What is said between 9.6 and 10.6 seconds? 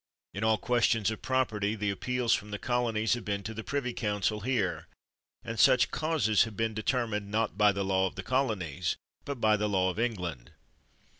law of England.